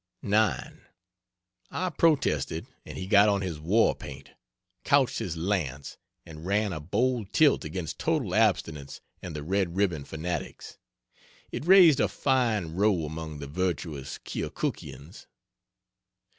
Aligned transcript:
9. 0.23 0.81
I 1.69 1.89
protested, 1.91 2.65
and 2.87 2.97
he 2.97 3.05
got 3.05 3.29
on 3.29 3.41
his 3.41 3.59
warpaint, 3.59 4.31
couched 4.83 5.19
his 5.19 5.37
lance, 5.37 5.97
and 6.25 6.43
ran 6.43 6.73
a 6.73 6.79
bold 6.79 7.31
tilt 7.31 7.63
against 7.63 7.99
total 7.99 8.33
abstinence 8.33 8.99
and 9.21 9.35
the 9.35 9.43
Red 9.43 9.75
Ribbon 9.75 10.03
fanatics. 10.05 10.79
It 11.51 11.65
raised 11.67 11.99
a 11.99 12.07
fine 12.07 12.73
row 12.73 13.05
among 13.05 13.37
the 13.37 13.47
virtuous 13.47 14.17
Keokukians. 14.17 15.27